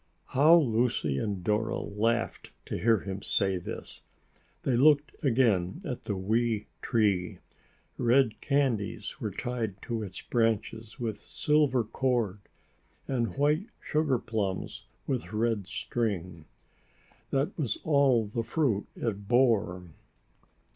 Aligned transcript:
How 0.29 0.55
Lucy 0.55 1.19
and 1.19 1.43
Dora 1.43 1.77
laughed 1.77 2.49
to 2.65 2.75
hear 2.79 3.01
him 3.01 3.21
say 3.21 3.57
this. 3.59 4.01
They 4.63 4.75
looked 4.75 5.11
again 5.23 5.79
at 5.85 6.05
the 6.05 6.15
wee 6.17 6.65
tree. 6.81 7.37
Red 7.99 8.41
candies 8.41 9.19
were 9.21 9.29
tied 9.29 9.79
to 9.83 10.01
its 10.01 10.19
branches 10.19 10.99
with 10.99 11.19
silver 11.19 11.83
cord, 11.83 12.39
and 13.07 13.37
white 13.37 13.67
sugar 13.79 14.17
plums 14.17 14.87
with 15.05 15.31
red 15.33 15.67
string. 15.67 16.45
That 17.29 17.55
was 17.55 17.77
all 17.83 18.25
the 18.25 18.43
fruit 18.43 18.87
it 18.95 19.27
bore. 19.27 19.91